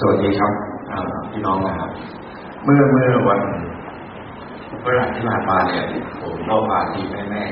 [0.00, 0.52] สวัสดีครับ
[1.32, 1.90] พี่น้องนะครับ
[2.64, 3.40] เมื่อเมื่อวัน
[4.82, 5.84] พฤหัสที่ผ่านมาเนี่ย
[6.20, 7.42] ผมก็พาที่แม่แม่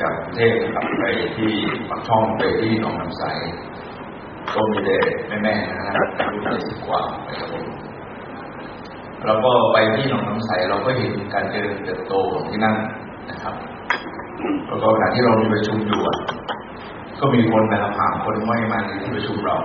[0.00, 1.04] จากกรุงเทพนะครับไป
[1.36, 1.52] ที่
[1.88, 3.24] ปักช่องไปที่หนองน้ำใส
[4.54, 7.64] ก็มีเด็กแม่แม่นะครับอายุยี่สิบกว่าไปกับผม
[9.26, 12.76] แล้วก็ไปที่หนองน้ำใสเราก็เห็นการเจริญเติบโตของที่นั่น
[13.30, 13.54] นะครับ
[14.66, 16.00] แล้วก็ขณะที่เรามีประชุมอยู่
[17.20, 19.58] ก็มีคนนะครับผ่านคนไม่มาในที่ประชุมเรา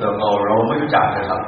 [0.00, 1.42] แล้วก็เราไม่รู้จักนะครับ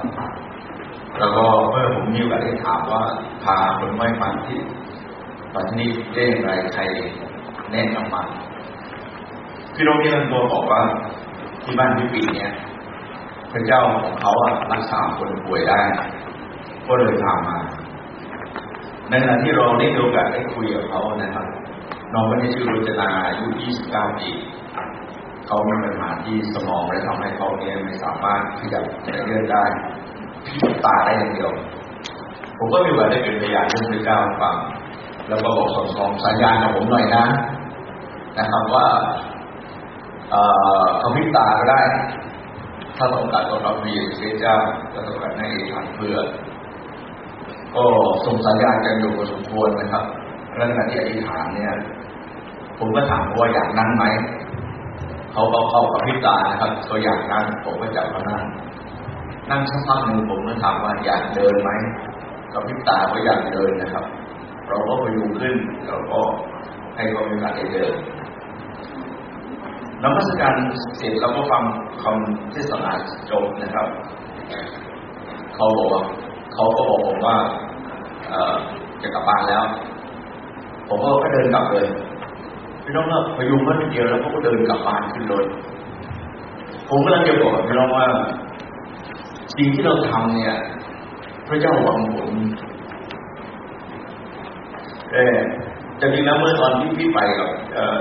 [1.19, 3.03] แล้วก็เมื่อผมมีโอกาสได้ถามว่า
[3.45, 4.61] พาคนไม่มาที่
[5.55, 6.83] มาที่นี่ได้อย่างไรใคร
[7.73, 8.23] แนะนำมา
[9.75, 10.81] พี่โรงเรียนตัวบอกว่า
[11.63, 12.53] ที่บ้านที่ปีเนี้ย
[13.53, 15.81] พระเจ้าของเขาอะรักษาคนป่วยได้
[16.87, 17.57] ก็เลยพามา
[19.09, 21.47] ในขณะที่เราได้มีโอกาสได้คุยกับเขานะครับ
[22.13, 23.47] น้องคนนี้ชื่อรุจนาอายุ
[23.83, 24.29] 29 ปี
[25.53, 28.79] เขามีปัญหาที่สมองและทำให้เขาเนี่ยไม่สามารถที่จะ
[29.27, 29.65] เลื่อนได้
[30.45, 31.51] พิตาได้อย่างเดียว
[32.59, 34.57] ผมก็มีโอกาสได้เป็นพยานเรื่องพระเจ้าฟัง
[35.29, 37.25] แล้วก็บอกสองสองสัญญาณกับผมหน่อยนะ
[38.39, 38.87] นะครับว่า
[40.99, 41.81] เขาพิตาก็ได้
[42.97, 44.57] ถ้าต้องการต้อนรับพระเยซูเจ้า
[44.95, 46.17] ก็ต้องการให้ทานเพื่อ
[47.75, 47.85] ก็
[48.27, 50.05] ส่งสัญญาณกันอยู่พอสมควรนะครับ
[50.55, 51.73] เรื่องการที่อธิษฐานเนี่ย
[52.79, 54.05] ผมก็ถามว่าอยากนั่งไหม
[55.33, 58.43] เขาก็เข้ากับพิตานะครับก็อย่ากนั่งผมก็จับมานั่ง
[59.51, 61.71] นั่งสักพักหนึ่งผมก็ถามว่าอยากเดินไหม
[62.53, 64.05] กับพิตาก็อยากเดินนะครับ
[64.69, 65.57] เราก็พยุงขึ้น
[65.89, 66.21] เราก็
[66.97, 67.95] ให้เขามีโอกาสได้เดิน
[70.03, 70.55] น้ำมัสการ
[70.97, 71.63] เสร็จเราก็ฟัง
[72.03, 72.91] คำเทศนา
[73.31, 73.87] จบนะครับ
[75.55, 76.03] เขาบอกว่า
[76.55, 77.37] เขาก็บอกผมว่า
[79.03, 79.65] จะกลับบ้านแล้ว
[80.89, 81.87] ผมก็เดินกลับเลย
[82.85, 85.45] พี่น้องก็พยุงมันเดียวแล้วก็เดินกลับบ้านขึ้นรถ
[86.89, 88.07] ผมก็เลยจะบอกพี่น้องว่า
[89.57, 90.55] สิ่งที่เราทำเนี่ย
[91.49, 92.31] พระเจ้าหวังผล
[95.13, 95.39] เออ
[96.01, 97.49] จะมีนะเมื่อตอนที่พี่ไปกับ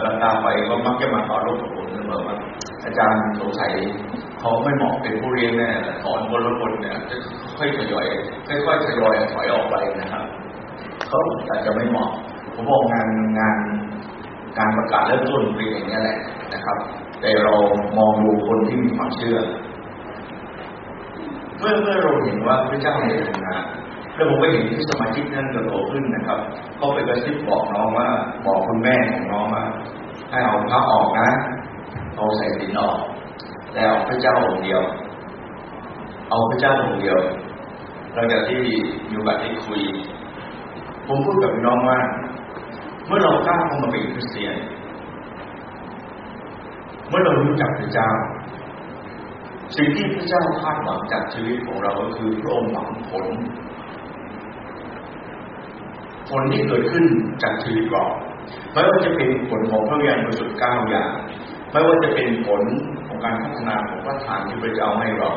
[0.04, 2.38] ลันตาไปก็มักจะมาขอรบกับผมเสมอว่า
[2.86, 3.72] อาจารย์สงสัย
[4.40, 5.70] เขาไม่เหมาะเป็นผู้เรียนแน่
[6.04, 7.16] สอนคนละคนเนี่ยจะ
[7.58, 8.06] ค่อยทยอย
[8.48, 10.26] ค่อยๆทยอยถอยออกไปนะครับ
[11.08, 12.10] เขาอาจจะไม่เหมาะ
[12.56, 13.08] ผมบอกงาน
[13.40, 13.58] งาน
[14.58, 16.18] การประกาศเริ่มต้นเป็นอย่างนี้แหละ
[16.54, 16.78] นะครับ
[17.22, 17.54] แต่เรา
[17.98, 19.38] มองดูคนที่มีความเชื่อ
[21.58, 23.64] เมื่อเมื่อเราเห็นว่าพระเจ้าในทำงาน
[24.16, 26.40] แล้วผมก็เห็นที่สมาชิกนั้นเติบโตขึ้นนะครับ
[26.80, 28.08] ก็ไปกระซิบบอกน้องว่า
[28.46, 29.64] บอกคุณแม่ของน้องว่า
[30.30, 31.30] ให้เอาพระออกนะ
[32.16, 32.98] เอาใส่สินออก
[33.76, 34.82] แล้วพระเจ้าองค์เดียว
[36.30, 37.18] เอาพระเจ้าองค์เดียว
[38.14, 38.62] หลังจากที่
[39.10, 39.82] อยู่กับที่คุย
[41.08, 41.98] ผมพูดกับน้องว่า
[43.08, 44.56] เมื่อเรากล้าเข้ามาเป็นคริสเตียน
[47.10, 48.10] เมื่อเรารู้จักพระเจ้า
[49.78, 53.26] สิ่งที่พระเจ้าคาดหวังจากชีวิตของเราก็คือพระองค์หวังผล
[56.30, 57.06] ผลที่เกิดขึ้น
[57.44, 58.06] จากชีวิตเรา
[58.74, 61.10] ไม่ว่าจะเป็นผลของพระวิญญาณบริสุทธิ์เก้าอย่าง
[61.72, 62.62] ไม่ว่าจะเป็นผล
[63.08, 65.30] ของการพัฒนาของพระทานที่พระเจ้าให้เรา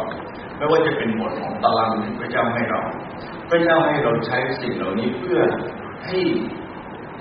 [0.57, 2.81] ไม่ว่าจะเป็นผลของตารางที่พระเจ้าให้เรา
[3.51, 5.41] พระเจ้าให้เราใช้สิ่งเหล่านี้เพื่อ
[6.07, 6.19] ให้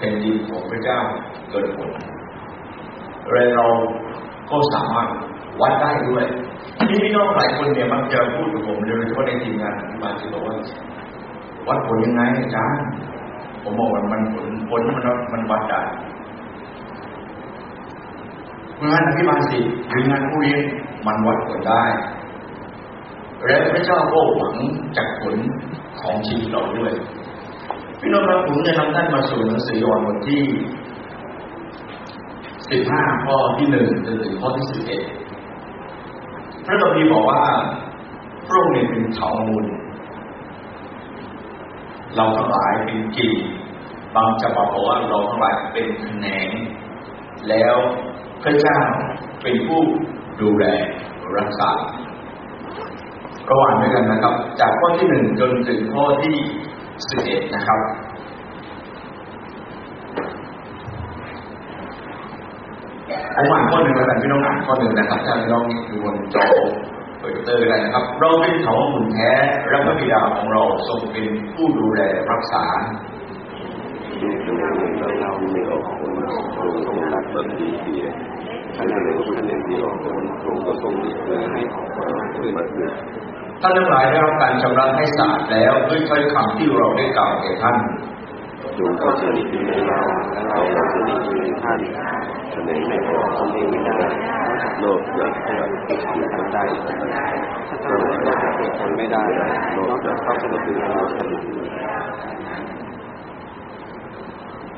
[0.04, 1.00] ผ่นดินของพระเจ้า
[1.50, 1.90] เกิดผล
[3.32, 3.66] และเรา
[4.50, 5.10] ก็สามารถ
[5.62, 6.26] วัดได้ด้วย
[6.90, 10.56] ที่พี่น้องหลายคนเนี่ยมักจะพูดกับผมโดยเฉพาะในทีมงานที่มาที่บอกว่า
[11.68, 12.84] วัดผลยังไงอาจารย์
[13.64, 15.04] ผมบอกว่ามันผลผลมัน
[15.34, 15.82] มันวัดได้
[18.92, 19.60] งานอภิบาลสิ
[19.90, 20.62] หรืองานผู้เรียน
[21.06, 21.84] มันวัดผลได้
[23.46, 24.56] และพระเจ้าก็หวัง
[24.98, 25.36] จากผล
[26.02, 26.94] ของชีวิตเราด้วย
[28.06, 30.44] พี่น้องครับผมจะนำท่านมาสู่หนังสือยอห์นบทที่
[32.70, 35.04] สิบห้าข้อที่หนึ่งจนถึงข้อที่สิบเอ็ด
[36.66, 37.42] พระคัมภีร์บอกว่า
[38.48, 39.66] พระองค์เป็นเถามูล
[42.16, 43.36] เราทั้งหลายเป็นกิ่ง
[44.16, 46.50] บางฉบับบอกว่าเราทั้งหลายเป็นแขนง
[47.50, 47.76] แล้ว
[48.44, 48.80] พระเจ้า
[49.42, 49.82] เป็นผู้
[50.42, 50.66] ดูแล
[51.38, 51.72] รักษา
[53.50, 56.38] ระหว่างด้วยกันนะครับ จากข้อที่หนึ่งจนถึงข้อที่
[57.10, 57.80] สิบเอ็ดนะครับ
[63.36, 66.46] ผมอ่านข้อหนึ่งแล้วกันพี่น้องอ่านข้อหนึ่งนะครับถ้าพี่น้องดูบนจอ
[67.20, 69.32] เปิดเตอร์กันนะครับ เราเป็นเขาหมุนแท้
[69.70, 72.02] และพระบิดาของเราทรงเป็นผู้ดูแล
[72.32, 72.64] รักษา
[75.22, 78.04] เราไม่ออกคนทรงรักแบบดีเสีย
[78.76, 82.96] ท่านเลยท่านเลยที่ออกคนทรงก็ทรงดีเพื่อให้ออกมาขึ้นมาเกิด
[83.64, 87.78] ท่านทั้งหลายได้รับการชำระให้สะอาดแล้วด้วยถ้อยคำที่เราได้กล่าวแก่ท่าน
[88.78, 90.00] จงเข้าสนิทอยู่ในเรา
[90.32, 90.60] และเรา
[90.94, 91.80] สนิทอยู่ในท่าน
[92.52, 94.10] เสนอไม่ออกทำเองไม่ได้
[94.80, 95.68] โลภอยากให้เรา
[96.36, 96.64] ทำได้
[97.68, 98.34] ถ้าทำได้
[98.80, 99.24] ทำไม่ได้
[99.90, 101.18] นอกจากเข้าไปในตัวเราท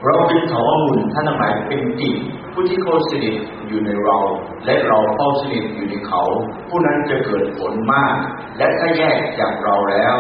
[0.03, 2.15] เราเป็นเขาอมุนท่านหลายเป็นกิ่ง
[2.53, 3.35] ผู้ที่เขาสนิท
[3.67, 4.17] อยู่ในเรา
[4.65, 6.21] และเราเข้าสนิทอยู่ในเขา
[6.69, 8.15] ผู้นั้นจะเกิดผลมาก
[8.57, 10.15] และถ้าแยกจากเราแล้ว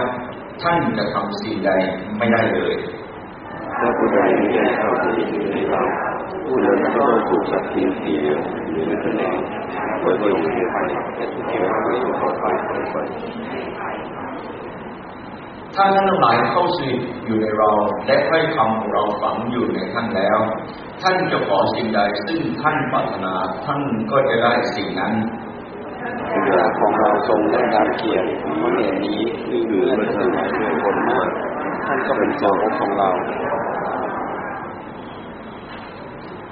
[0.61, 1.71] ท่านจะทำสิ่งใด
[2.17, 2.75] ไม่ได้เลย
[3.79, 5.81] ถ้าผู้ใดไม่ได้เข้าไปอยู่ในเรา
[6.45, 8.39] ผู้นั้นก็ต้องถูกสัตว์ทิ้งเดียว
[8.71, 9.21] อยู่ในทะเล
[9.99, 10.41] โดยลง
[10.71, 10.77] ไป
[11.15, 12.97] แต่ทุกทีเราไม่เข้าไปเข้าไป
[13.79, 13.89] ถ้า
[15.75, 16.89] ท่านทั้งหลายเข้าสิ
[17.25, 17.69] อยู่ในเรา
[18.05, 20.37] และค่อยคำของเราฝังอยู่ในท่านแล้ว
[21.01, 23.33] ท่านจะขอสิ่งใดซึ่งท่านปรารถนา
[23.65, 23.79] ท่าน
[24.11, 25.13] ก็จะได้สิ่งนั้น
[26.43, 29.19] เวลาของเราทรงได้รับเกียรติเพราะเหตุนี้
[29.49, 31.29] มีเงื่อนซึ่งเพื่อคนมาก
[31.85, 33.09] ท่านก็เป็นสาวกของเรา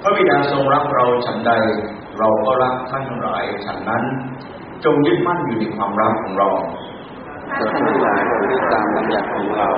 [0.02, 1.52] พระบิดาทรงรักเราฉันใด
[2.18, 4.02] เราก็รักท่านทั้งหลายฉันนั้น
[4.84, 6.48] จงยึดมั่นอยู่ในความรักของเรา
[7.46, 9.68] แต่ท่านทั้งหลายก็ได้ตามบัญญัติของเรา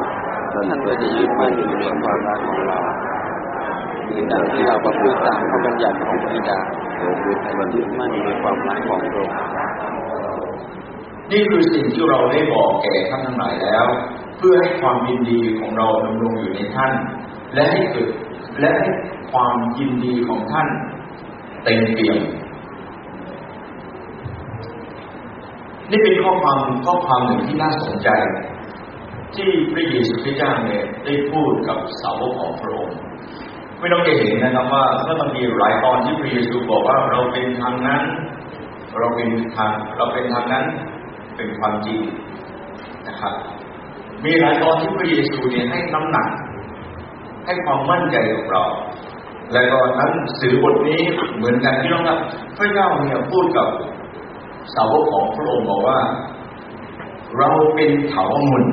[0.52, 2.78] ท่านก็จะยึดมั่นอยู่ในความรักของเรา
[4.08, 6.58] คือดังที่เราประพฤติตามพระบัญญัติของพระบิดา
[6.98, 9.34] เรามันยึดมั่นอยู่ในความรักของพระองค์
[11.32, 13.86] นี่คือสิ่งที่เราได้บอกแก่ท่านทั้งหลายแล้ว
[14.38, 16.92] เพื่อให้ความยินดีของเราดำรงอยู่ในท่าน
[17.54, 18.10] และให้เกิด
[18.60, 18.88] และให้
[19.32, 20.68] ความยินดีของท่าน
[21.64, 22.18] เต็มเปี่ยม
[25.90, 28.08] นี่เป็นข้อความข้อความหนึ่งที่น่าสนใจ
[29.34, 32.98] ที่พระเยซูคริสต์เจ้าเนี่ยได้พูดกับสาวกของพระองค์
[33.78, 38.02] ไม่ต้องจะเห็นนะครับว่าเมื่อบางทีหลายตอนที่พระเยซูบอกว่าเราเป็นทางนั้น
[38.98, 40.64] เราเป็นทางเราเป็นทางนั้น
[41.36, 41.98] เป็นความจริง
[43.08, 43.34] นะครับ
[44.24, 46.28] มีหลายตอนที่พระเยซูเนี่ยให้น้ำหนัก
[47.46, 48.64] ให้ความมั่นใจกับเรา
[49.52, 51.00] แล้วก็หนั้นสื่อบทนี้
[51.36, 52.18] เหมือนกันที่น้องครับ
[52.56, 53.68] พระเจ้าเนี่ยพูดกับ
[54.74, 55.98] สาวกของพระองค์บอกว่า
[57.38, 58.64] เราเป็นเถาอมุน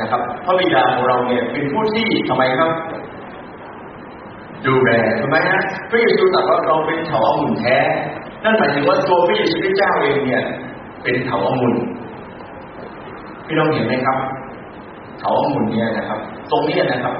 [0.00, 2.70] นะครับ พระบิดาของเราเนี่ยเป็นผู้ที่ทำไมครับ
[4.66, 7.76] ดูแลทำไมฮะพระเยซูตรัสว่าเราเป็นเถาอมุนแท้
[8.44, 10.44] นั่นหมายถึงว่าตัวพระเยซูคริสต์เจ้าเองเนี่ย
[11.02, 11.74] เป็นเถาอมุน
[13.46, 14.18] พี่น้องเห็นไหมครับ
[15.18, 16.18] เถาอมุนเนี่ยนะครับ
[16.50, 17.14] ตรงนี้นะครับ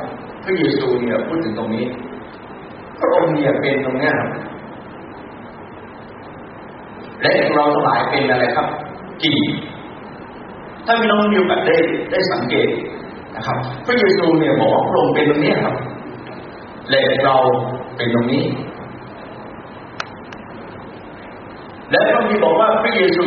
[0.45, 1.85] พระเยซูเนี่ยพูดถึงตรงนี้
[2.99, 4.29] พระองค์เนี่ยเป็นตรงนี้ครับ
[7.23, 8.67] และเราทั้งหลายเป็นอะไรครับ
[9.23, 9.39] กิ่
[10.87, 11.77] ถ้าพี่น้องมีโอกาสได้
[12.11, 12.69] ได้สังเกต
[13.37, 15.75] นะครับ พระเยซูเนี่ยบอกว่าพระองค์เป็นตรงนี้ครับ
[16.91, 17.37] และเรา
[17.97, 18.45] เป็นตรงนี้
[21.91, 23.27] และพระคัมภีร์บอกว่าพระเยซู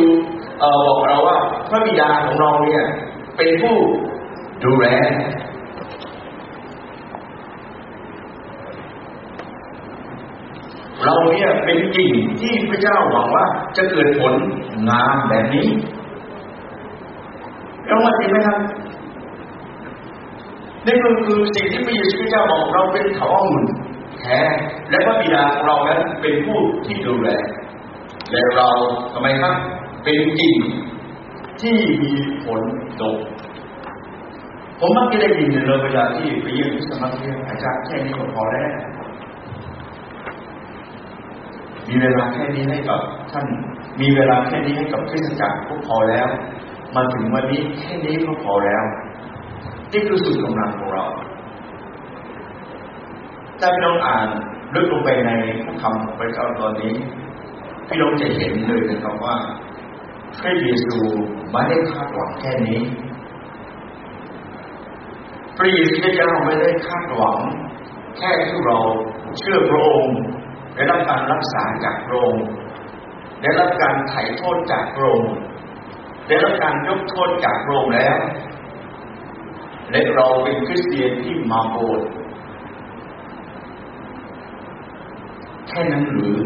[0.86, 1.38] บอกเราว่า
[1.70, 2.82] พระบิดาของเราเนี่ย
[3.36, 3.76] เป็นผู้
[4.64, 4.86] ดูแล
[11.06, 13.44] เราเนี่ยเป็นกิ่งที่พระเจ้าหวังว่า
[13.76, 14.34] จะเกิดผล
[14.88, 15.66] งามแบบนี้
[17.86, 18.58] เรามาจริงไหมครับ
[20.86, 23.64] นี่ก็คือสิ่งที่พระเยซูเจ้าบอกเราเป็นเขาองุ่น
[24.20, 24.38] แท้
[24.90, 27.28] และพระบิดาของเรานั้นเป็นผู้ที่ดูแล
[28.30, 28.68] และเรา
[29.12, 29.54] ทำไมครับ
[30.04, 30.56] เป็นกิ่ง
[31.60, 32.12] ที่มี
[32.44, 32.60] ผล
[33.00, 33.18] ดก
[34.80, 38.68] ผมมักจะได้ยินเลยเวลาที่ไปเยี่ยมสมัครเรียนอาจารย์แค่นี้ก็พอแล้ว
[41.88, 43.00] มีเวลาแค่นี้ให้กับ
[43.32, 43.46] ท่าน
[44.00, 46.28] มีเวลาแค่นี้ให้กับคริสตจักรก็พอแล้ว
[46.94, 48.84] มาถึงวันนี้แค่นี้ก็พอแล้ว
[49.92, 51.04] นี่คือสุดกำลังของเรา
[53.60, 54.28] ถ้าพี่น้องอ่าน
[54.74, 55.30] ลึกลงไปใน
[55.64, 56.94] พระคำของพระเจ้าตอนนี้
[57.88, 59.36] พี่น้องจะเห็นเลยนะครับว่า
[60.40, 60.96] พระเยซู
[61.50, 62.80] ไม่ได้คาดหวังแค่นี้
[65.56, 67.38] พระเยซูเจ้าไม่ได้คาดหวัง
[68.18, 68.78] แค่ที่เรา
[69.38, 70.18] เชื่อพระองค์
[70.76, 72.44] ได้รับการรักษาจากพระองค์
[73.42, 75.32] ได้รับการไถ่โทษจากพระองค์
[76.28, 78.16] ได้รับการยกโทษจากพระองค์แล้ว
[79.90, 82.08] และเราเป็นคริสเตียนที่มาโบสถ์
[85.68, 86.38] แค่นั้นหรือ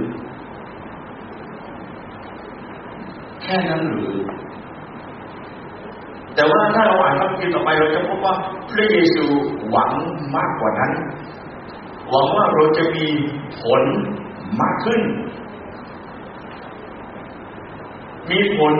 [3.42, 4.14] แค่นั้นหรือ
[6.34, 8.34] แต่ว่าถ้าเราอ่านพระคัมภีร์ต่อไปเราจะพบว่า
[8.70, 9.24] พระเยซู
[9.70, 9.92] หวัง
[10.36, 10.92] มากกว่านั้น
[12.10, 13.06] หวังว่าเราจะมี
[13.60, 13.82] ผล
[14.60, 15.00] มากขึ้น
[18.30, 18.74] มีผล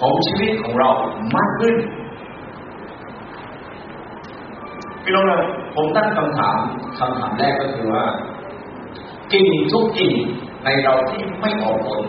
[0.00, 0.90] ของชีวิตของเรา
[1.36, 1.74] มากขึ้น
[5.02, 5.42] พี่น้องครับ
[5.74, 6.56] ผมตั้งคำถาม
[6.98, 8.04] คำถามแรกก็คือว่า
[9.32, 10.12] กิ่งทุกกิ่ง
[10.64, 12.02] ในเราที่ไม่ออกผล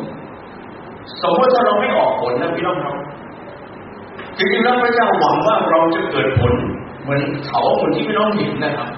[1.21, 2.95] สมมติถ้าเราไม่ออกผลนะพี่น้องครับ
[4.38, 6.53] จริงๆแล้วพระเจ้าหวังว่าเราจะเกิดผล
[7.01, 8.89] เหมือนเขาเหมือนที่พี่น้องเห็นนะครับ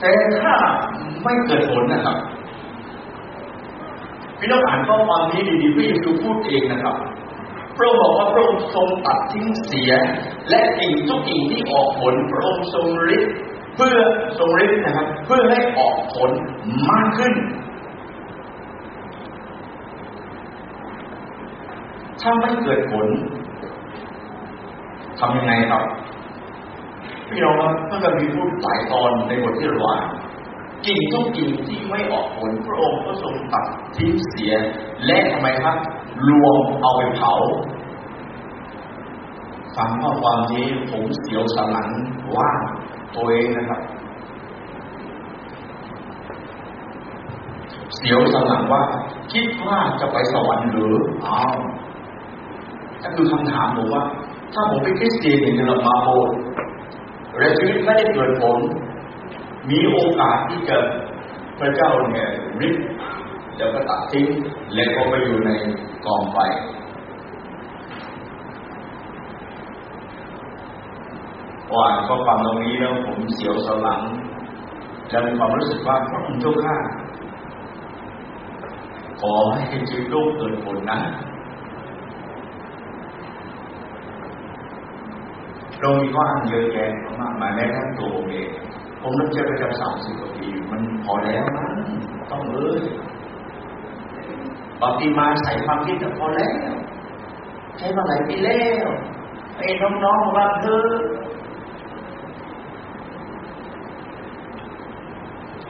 [0.00, 0.54] แต่ถ้า
[1.22, 2.16] ไม่เกิดผลนะครับ
[4.38, 6.96] พี่น้องอ่านข้อความนี้ดีๆพี่คือพูดเองนะครับ
[7.76, 9.92] พระองค์บอกว่าพระองค์ทรงตัดทิ้งเสีย
[10.48, 13.32] และกิ่งทุกกิ่งที่ออกผลพระองค์ทรงฤทธิ์
[13.76, 13.96] เพื่อ
[14.38, 16.30] ทรงฤทธิ์นะครับ เพื่อให้ออกผล
[16.90, 17.34] มากขึ้น
[22.20, 23.06] ถ้าไม่เกิดผล
[25.20, 25.82] ทำยังไงครับ
[27.30, 30.04] พี่น้องครับพระคัมภีร์พูดหลายตอนในบทที่เราอ่าน
[30.86, 33.64] กิ่งทุกกิ่งที่ไม่ออกผลพระองค์ก็ทรงตัด
[33.96, 34.52] ทิ้งเสีย
[35.06, 35.76] และทำไมครับ
[36.28, 37.34] รวมเอาไปเผา
[39.76, 41.88] ฟังข้อความนี้ผมเสียวสันหลัง
[42.36, 42.50] ว่า
[43.14, 43.80] ตัวเองนะครับ
[47.96, 48.82] เสียวสันหลังว่า
[49.32, 50.94] คิดว่าจะไปสวรรค์หรือ
[51.26, 51.52] อ้าว
[53.02, 54.04] นั่นคือคำถามผมว่า
[54.54, 56.30] ถ้าผมเป็นคริสเตียนอย่างเรามาโบส
[57.38, 58.58] และชีวิตไม่ได้เกิดผล
[59.70, 60.78] มีโอกาสที่จะ
[61.58, 62.28] พระเจ้าเนี่ย
[62.60, 62.76] ริบ
[63.58, 64.26] แล้วก็ตัดทิ้ง
[64.74, 65.50] แล้วก็ไปอยู่ใน
[66.04, 66.38] กองไฟ
[71.68, 74.02] พออ่านข้อความตรงนี้แล้วผมเสียวสลัง
[75.10, 76.76] และมีความรู้สึกว่าพระองค์เจ้าข้า
[79.20, 80.98] ขอให้ชีวิตลูกเกิดผลนะ
[85.80, 88.48] เรามีข้ออ้างเยอะแยะมากมายแม้ทั่งตัวผมเอง
[89.02, 91.70] ผมรับเชื่อประจำสามสิบกว่าปีมันพอแล้วมั้ง
[92.30, 92.80] ต้องเลย
[94.80, 96.52] บางทีมาใส่ความคิดแต่พอแล้ว
[97.78, 98.88] ใช้มาหลายปีแล้ว
[99.56, 99.68] ไอ้
[100.04, 100.86] น้องๆมาเธอ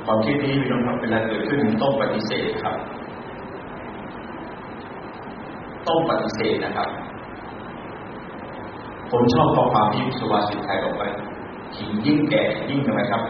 [0.04, 2.76] ความคิดนี้พี่น้องครับเวลาเกิดขึ้นต้องปฏิเสธครับ
[5.88, 6.88] ต้องปฏิเสธนะครับ
[9.10, 11.08] ผมชอบข้อความที่สุภาษิตไทยบอกไว้
[11.76, 13.22] หินยิ่งแก่ยิ่งทำไมครับ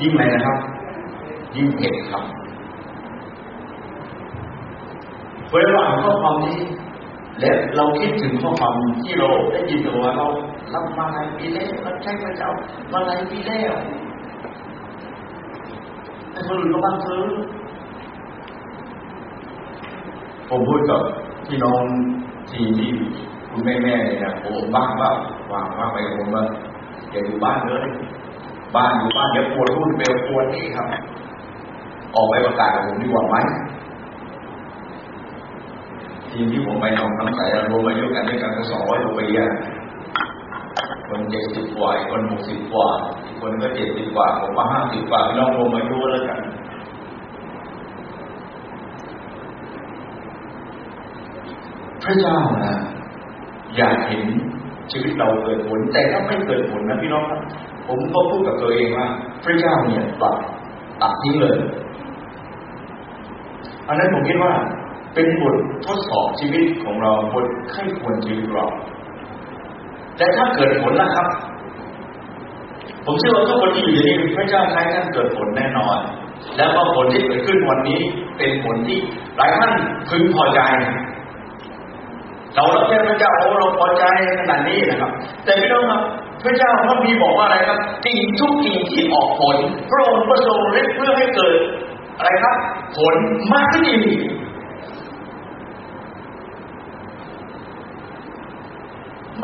[0.00, 0.56] ยิ่งอะไรนะครับ
[1.56, 2.24] ยิ่งเผ็ดครับ
[5.50, 6.58] เวลาอ่านข้อความนี้
[7.40, 10.26] และเราคิดถึงข้อความที่เราได้ยินตัวเรา
[10.74, 12.50] รับมาหลายปีแล้วรับใช้พระเจ้า
[12.92, 13.72] มาหลายปีแล้ว
[16.30, 17.28] แต่คนอื่นก็บ้างเถอะ
[20.48, 21.00] ผมพูดกับ
[21.46, 21.82] พี่น้อง
[22.50, 22.90] ทีมที่
[23.50, 25.14] คุณแม่แม่เนี่ยนะโอ้บ้างบ้าง
[25.52, 26.44] วางว่างไปผมว่า
[27.10, 27.86] อย่าอยู่บ้านเลย
[28.76, 30.86] บ้านอยู่บ้านเดี๋ยวปวดรุ่นเบลปวดนี่ครับ
[32.14, 33.36] ออกไปประกาศกับผมดีกว่าไหม
[36.30, 37.40] ทีมที่ผมไปนองคำใส
[37.70, 39.50] รวมอายุกันด้วยกันก็สองร้อยกว่าปีอะ
[41.08, 42.88] คนเจ็ดสิบกว่าคนหกสิบกว่า
[43.40, 46.40] คนก็เจ็ดสิบกว่าผมมาห้าสิบกว่าพี่น้องรวมอายุแล้วกัน
[52.04, 52.74] พระเจ้านะ
[53.78, 54.24] อยากเห็น
[54.92, 57.40] ชีวิตเราเกิดผล แต่ถ้าไม่เกิดผลนะพี่น้องครับ
[57.88, 59.06] ผมก็พูดกับตัวเองว่า
[59.44, 60.34] พระเจ้าเนี่ยตัด
[61.02, 61.56] ตัดทิ้งเลย
[63.88, 64.52] อันนั้นผมคิดว่า
[65.14, 65.56] เป็นบท
[65.86, 68.66] ทดสอบชีวิตของเราบทไข้ควรชีวิตเรา
[70.16, 71.28] แต่ถ้าเกิดผลนะครับ
[73.04, 75.98] ผมเชื่อว่าทุกคนที่อยู่ในนี้พระเจ้าใช้ท่านเกิดผลแน่นอน
[76.56, 78.00] แล้วก็ผลที่เกิดขึ้นวันนี้
[78.38, 78.98] เป็นผลที่
[79.36, 79.72] หลายท่าน
[80.08, 80.60] พึงพอใจ
[82.58, 84.04] เรารับใช้พระเจ้าโอ้เราพอใจ
[84.40, 85.10] ขนาดนี้นะครับ
[85.44, 86.00] แต่พี่น้องครับ
[86.44, 89.56] พระเจ้าพระมีบอกว่าอะไรครับกิ่งทุกกิ่งที่ออกผล
[89.90, 91.54] พระองค์ประสงค์ฤทธิ์เพื่อให้เกิด
[92.18, 92.56] อะไรครับ
[92.96, 93.14] ผล
[93.52, 94.20] มากขึ้นอีก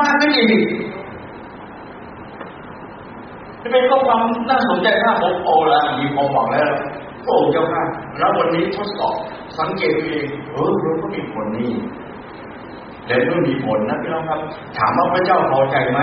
[0.00, 0.64] มากขึ้นอีก
[3.62, 6.70] จะเป็นข้อความน่าสนใจมากผมโอละมีความหวังแล้ว
[7.24, 7.82] โอ้เจ้าค่ะ
[8.18, 9.14] แล้ววันนี้ทดสอบ
[9.58, 11.72] สังเกตตัวเองเออเราก็มีผลนี่
[13.06, 14.40] แต่เมื่อมีผลนะพี่น้องครับ
[14.78, 15.98] ถามว่าพระเจ้าพอใจไหม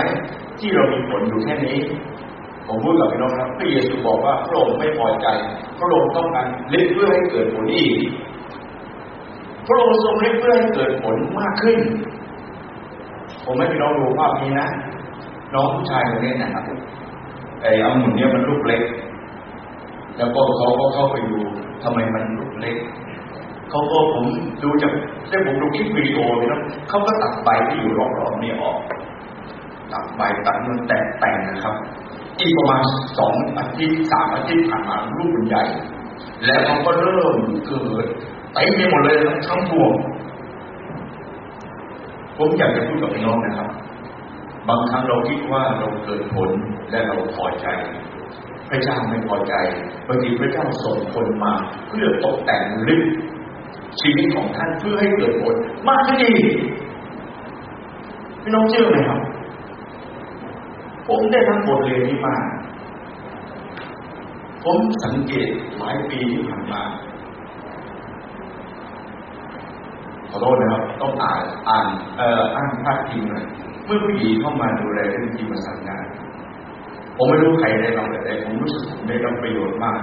[0.58, 1.78] ที่เรามีผลอยู่แค่นี้
[2.66, 5.26] ผมพูดกับพี่น้องครับพระเยซูบอกว่าพระองค์ไม่พอใจ
[5.78, 7.98] พระองค์ต้องการเล่นเพื่อให้เกิดผลอีก
[9.66, 11.78] พระองค์ทรงเล่นเพื่อให้เกิดผลมากขึ้น
[13.44, 14.68] ผมให้พี่น้องดูภาพนี้นะ
[15.54, 16.64] น้องผู้ชายคนนี้นะครับ
[17.62, 18.82] ไอ้องุ่นเนี่ยมันลูกเล็ก
[20.18, 21.38] แล้วก็เขาก็เข้าไปดู
[21.82, 22.76] ทำไมมันลูกเล็ก
[23.72, 24.24] เขาก็ผม
[24.62, 24.92] ดูจาก
[25.30, 28.78] ได้ผมดูคลิปวิดีโอนี่นะเขาก็ตัดใบที่อยู่รอบๆนี่ออก
[29.92, 31.74] ตัดใบตัดมันแตกแต่งนะครับ
[32.40, 32.82] อีกประมาณ
[33.18, 35.64] สองอาทิตย์สามอาทิตย์ผ่านมาลูกมันใหญ่
[36.44, 37.36] แล้วเขาก็เริ่ม
[37.66, 38.06] เกิด
[38.54, 39.16] เต็มไปหมดเลย
[39.48, 39.92] ทั้งพวง
[42.36, 43.68] ผมอยากจะพูดกับพี่น้องนะครับ
[44.68, 46.50] บางครั้งเราคิดว่าเราเกิดผล
[46.90, 47.66] และเราพอใจ
[48.68, 49.54] พระเจ้าไม่พอใจ
[50.08, 51.52] บางทีพระเจ้าส่งคนมา
[51.88, 53.02] เพื่อตกแต่งลึก
[54.00, 55.54] ชีวิตของท่านเพื่อให้เกิดผล
[55.88, 56.54] มากขึ้นอีก
[58.42, 59.20] พี่น้องเชื่อไหมครับ
[61.08, 62.34] ผมได้ทั้งบทเรียนที่มา
[64.64, 66.82] ผมสังเกตหลายปีที่ผ่านมา
[70.30, 73.44] ขอโทษนะครับ ต้องอ่านอ่านเอ่ออ่านภาพจริงหน่อย
[73.84, 76.04] เมื่อผู้หญิงเข้ามาดูแลเรื่องทีมประสานงาน
[77.16, 80.00] ผมไม่รู้ใครได้รับแต่ผมรู้สึกผมได้รับประโยชน์มาก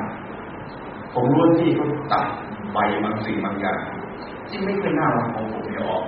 [1.13, 2.25] ผมรู้ที่เขาตัด
[2.73, 3.79] ใบบางสิ่งบางอย่าง
[4.49, 6.03] ที่ไม่เคยน่ารักของผมเนี่ยออก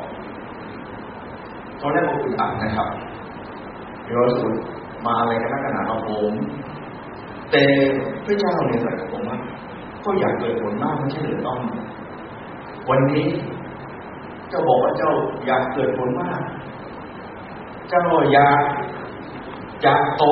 [1.82, 2.90] ตอนแรกผมอึดอัดนะครับ
[4.06, 4.54] เดี๋ยวสุด
[5.06, 6.34] มาอะไรกันนักขนาดเราผม
[7.52, 7.64] แต่
[8.26, 9.38] พระเจ้าเนี่ยสั่งผมว่า
[10.06, 11.60] ก็อยากเกิดผลมากไม่ใช่หรือต้อง
[12.90, 13.28] วันนี้
[14.50, 15.12] เจ้าบอกว่าเจ้า
[15.46, 16.40] อยากเกิดผลมาก
[17.90, 18.02] เจ้า
[18.34, 18.64] อยาก
[19.84, 20.24] อยากโต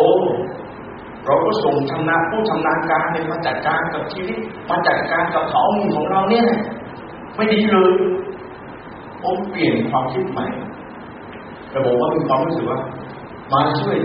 [1.29, 4.38] เราก็ส่งชำนาญผู้ชำนาญการเนี่ยมาจัดการกับชีวิต
[4.69, 6.48] มาจัดการกับข้อมูลของเราเนี่ย
[7.36, 7.91] ไม่ดีเลย
[9.21, 10.45] ผมเปลี่ยนความคิดใหม่
[11.69, 12.79] แต่ผมว่ามีความรู้สึกว่า
[13.53, 13.98] มาช่วย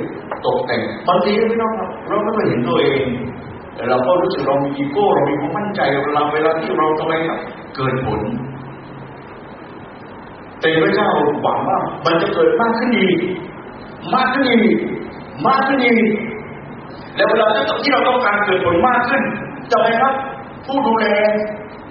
[0.46, 1.72] ตกแต่งบางทีพี่น้อง
[2.08, 3.02] เราไม่เคยเห็นตัวเอง
[3.74, 5.80] แต่เราก็รู้สึกเรามีอีโก้เรามีความมั่นใจ
[6.14, 7.14] เราเวลาที่เราทำไม
[7.76, 8.20] เกิดผล
[10.60, 11.10] แต่พระเจ้า
[11.42, 13.18] หวังว่ามันจะเกิดมากขึ้นอีก
[14.14, 14.78] มากขึ้นอีก
[15.46, 16.04] มากขึ้นอีก
[17.16, 17.46] แล้วเวลา
[17.82, 19.22] ที่เราต้องการเกิดผลมากขึ้น
[19.70, 20.14] จะไหมครับ
[20.66, 21.06] ผู้ดูแล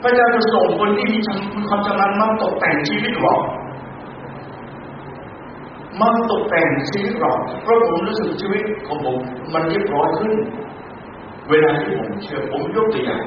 [0.01, 1.19] พระเจ้าจะส่งคนที่มี
[1.69, 3.35] ความชำนาญมาตกแต่งชีวิตเรา
[5.99, 9.17] มาตกแต่งชีวิตเราเพราะผมรู้สึกชีวิตของผม
[9.53, 10.33] มันเรียบร้อยขึ้น
[11.49, 13.23] เวลาที่ผมเชื่อผมยกตัวอย่าง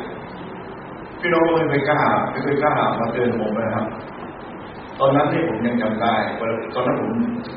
[1.20, 2.00] พี่น้องไม่เคยกล้า
[2.30, 3.86] ไม่เคยกล้ามาเตือนผมนะครับ
[5.00, 6.14] ตอนนั้นเนี่ผมยังจำได้
[6.74, 7.12] ตอนนั้นผม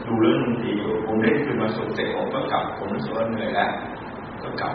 [0.07, 0.71] ดูเรื่องดนตรี
[1.05, 3.71] ผมเล่นขึ้นมาสุดเสร็จผมก็กลับผมรู้สึกว่าเหนื่อยแล้ว
[4.43, 4.73] ก็กลับ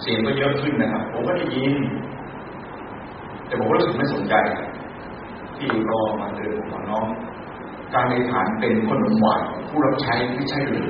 [0.00, 1.72] เสียงก็เยอะขึ้นนะครับ ผมก็ได้ยิน
[3.46, 4.34] แต่ผมรู้สึกไม่สนใจ
[5.56, 7.06] ที่รอมาเตือนผมว่าน้อง
[7.94, 10.88] การในฐานเป็นคนหนุ่มหวานผู้รับใช้ไม่ใช่หรือ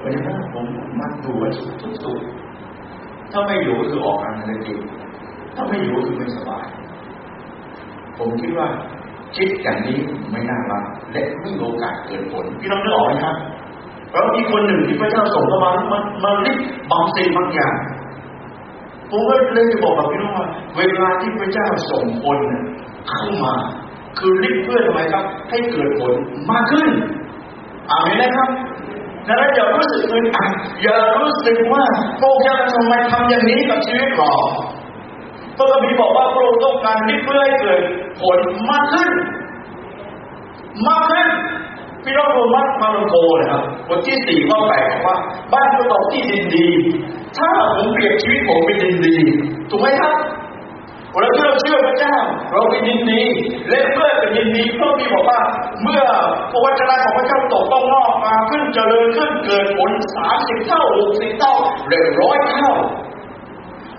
[0.00, 0.20] วันนี้
[0.54, 0.66] ผม
[1.00, 1.48] มัดดูไว้
[2.04, 4.74] สุดๆถ้าไม่อยู่ก็คือออกงานทันที
[5.54, 6.66] ถ้าไม่อยู่ก็คือไม่สบาย
[8.18, 8.68] ผมคิดว่า
[9.36, 9.98] คิดอย่างนี้
[10.30, 13.36] ไม่น่ารักและไม่โอกาสเกิดผลพี่น้องนึกออกไหมครับ
[14.14, 16.58] แล้วมีคนหนึ่งที่พระเจ้าส่งเข้ามามามาลิบ
[16.90, 17.74] บางสิ่งบางอย่าง
[19.10, 20.46] ผมก็เลยจะบอกกับพี่น้องว่า
[20.76, 22.38] เวลาที่พระเจ้าส่งคน
[23.08, 23.54] เข้ามา
[24.18, 26.12] คือลิบเพื่อทำไมครับ ให้เกิดผล
[26.50, 26.88] มากขึ้น
[27.90, 28.48] อาเมนนะครับ
[29.28, 30.50] ดังนั้นอย่ารู้สึกอึดอัด
[30.82, 31.84] อย่ารู้สึกว่า
[32.20, 34.32] พระเจ้าทำไมทำอย่างนี้กับชีวิตเรา
[35.56, 37.80] พระคัมภีร์บอกว่าพระองค์ต้องการลิบเพื่อให้เกิด
[38.20, 38.38] ผล
[38.70, 39.10] มากขึ้น
[40.86, 41.28] มากขึ้น
[42.04, 45.16] พี่น้องโรมันมาโลโกนะครับบทที่สี่ข้อแปดบอกว่า
[45.52, 46.66] บ้านก็ตกที่ดินดี
[47.38, 49.16] ถ้าผมเปรียบชีวิตผมเป็นดินดี
[49.70, 50.16] ถูกไหมครับ
[51.20, 52.16] เราเชื่อเชื่อพระเจ้า
[52.52, 53.22] เราเป็นดินดี
[53.68, 55.40] และเมื่อเป็นดินดีพระมีบอกว่า
[55.82, 56.02] เมื่อ
[56.50, 61.54] พระวจนะของพระเจ้าตกต้องงอกมาขึ้นเจริญขึ้นเกิดผลสามสิบเท่าหกสิบเท่า
[61.88, 62.70] หรือร้อยเท่า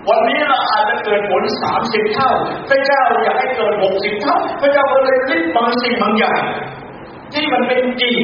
[0.08, 2.30] วันนี้เราอาจจะเกิดผลสามสิบเท่า
[2.68, 6.42] พระเจ้าอยากให้เกิดหกสิบเท่า พระเจ้าก็เลยลิบบางสิ่งบางอย่าง
[7.32, 8.18] ที่มันเป็นจริง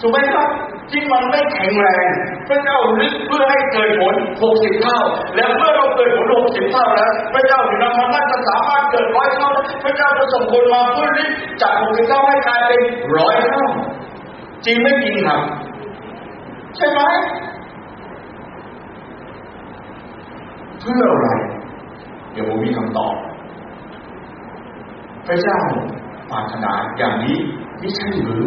[0.00, 0.48] ถูกไหมครับ
[0.90, 2.08] ที่มันไม่แข็งแรง
[2.48, 5.00] พระเจ้าลึกเพื่อให้เกิดผลหกสิบเท่า
[5.36, 9.50] แล้วเมื่อเราเกิดผลหกสิบเท่าแล้ว พระเจ้าถึงนำมันน่าจะสามารถเกิดร้อยเท่า
[9.84, 11.30] พระเจ้าจะส่งคนมาเพื่อลิบ
[11.62, 12.80] จากหกสิบเท่าให้กลายเป็น
[13.18, 13.64] ร้อยเท่า
[14.66, 15.40] จริงไม่จริงครับ
[16.76, 17.00] ใช่ไหม
[20.80, 21.28] เพื่ออะไร
[22.32, 23.14] เดี๋ยวผมมีคำตอบ
[25.26, 25.58] พระเจ้า
[26.30, 27.38] ปรารถนาอย่างนี้
[27.80, 28.44] ไม่ใช่หรือ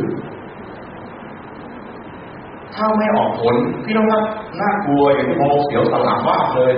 [2.76, 4.24] ถ้าไม่ออกผลพี่น้องครับ
[4.62, 6.74] น่ากลัวอย่างที่มองเสียวสลามมาเลย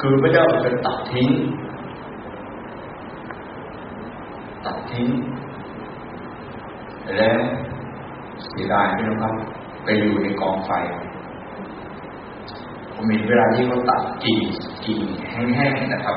[0.00, 1.28] คือพระเจ้าจะตัดทิ้ง
[4.64, 5.08] ตัดทิ้ง
[7.18, 7.40] แล้ว
[8.48, 9.34] เสียดายพี่น้องครับ
[9.84, 10.70] ไปอยู่ในกองไฟ
[12.92, 14.40] ผมมีเวลาที่เขาตัดกิ่ง
[14.84, 16.16] กิ่งแห้งๆนะครับ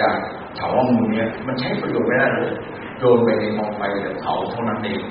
[0.00, 0.14] จาก
[0.56, 2.52] เถาวัลย์เนี่ยมันใช้ประโยชน์ไม่ได้เลย
[3.02, 5.02] โยนไปในกองไฟแต่เผาเท่านั้นเอง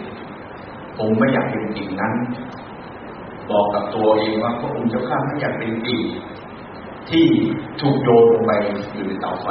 [0.97, 2.13] ผมไม่อยากเป็นกิ่งนั้น
[3.49, 6.03] บอกกับตัวเองว่าพระองค์เจ้าข้าไม่อยากเป็นกิ่ง
[7.09, 7.25] ที่
[7.81, 8.51] ถูกโยนลงไป
[8.93, 9.47] อยู่ในเตาไฟ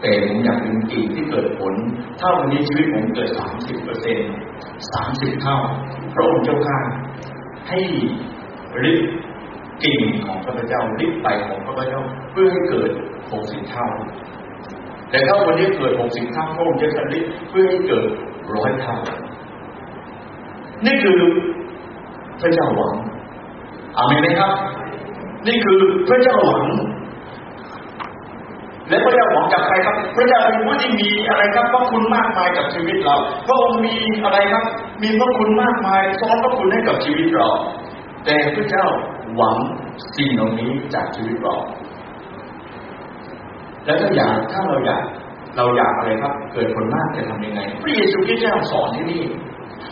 [0.00, 1.74] แต่ผมอยากเป็นกิ่งที่เกิดผล
[2.20, 4.18] ถ้าวันนี้ชีวิตผมเกิดสามสิบเปอร์เซ็น
[4.92, 5.58] สามสิบเท่า
[6.14, 6.78] พระองค์เจ้าข้า
[7.68, 7.78] ให้
[8.82, 9.00] ริบ
[9.84, 12.90] กิ่งของพระเจ้าริบไปของพระเจ้าเพื่อให้เกิด
[13.32, 13.88] หกสิบเท่า
[15.10, 18.04] แต่ถ้าวันนี้เกิดหกสิบเท่าพระองค์จะผลิตเพื่อให้เกิด
[18.54, 18.96] ร้อยเท่า
[20.86, 21.18] นี่คือ
[22.40, 22.94] พระเจ้าหวัง
[23.96, 24.52] อามีไหมครับ
[25.46, 26.64] นี่คือพระเจ้าหวัง
[28.88, 33.16] และพระเจ้าหวังจากใครครับ พระเจ้าเป็นผู้ที่มีอะไรครับพระคุณมากมายกับชีวิตเรา
[33.46, 34.64] พระองค์มีอะไรครับ
[35.02, 37.48] มีพระคุณมากมายซ้อนพระคุณให้กับชีวิตเรา
[38.24, 38.86] แต่พระเจ้า
[39.36, 39.56] หวัง
[40.16, 41.56] สิ่งเหล่านี้จากชีวิตเรา
[43.88, 45.04] แล้วถ้าอยากถ้าเราอยาก
[45.56, 49.22] เราอยากอะไรครับ เกิดผลมากจะทำยังไงพระเยซูคริสต์เจ้าสอนที่นี่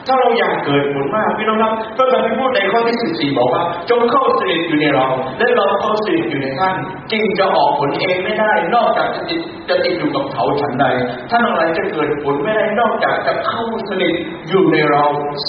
[0.07, 5.07] ถ้าเราอยากเกิดผลมากพี่น้องครับพระคัมภีร์พูดในข้อที่สิบสี่บอกว่า จงเข้าสนิทอยู่ในเรา
[5.39, 6.75] และเราเข้าสนิทอยู่ในท่าน
[7.13, 10.85] จึงจะออกผลเองไม่ได้ นอกจากจะติดจะติดอยู่กับเขาฉันใด
[11.31, 14.15] ท่านอะไรจะเกิดผลไม่ได้นอกจากจะเข้าสนิท
[14.49, 15.05] อยู่ในเรา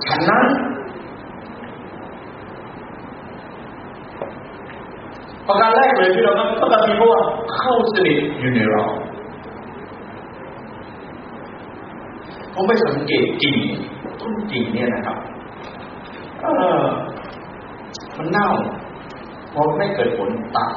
[0.05, 0.47] ฉันนั้น
[5.47, 7.21] ประการแรกเลยพี่น้องครับพระคัมภีร์บอกว่า
[7.55, 8.83] เข้าสนิทอยู่ในเรา
[12.53, 13.57] ผมไปสังเกตกิ่ง
[14.19, 15.17] ต้นกิ่งเนี่ยนะครับ
[18.17, 18.47] มันเน่า
[19.53, 20.69] พอไม่เกิดผลตัด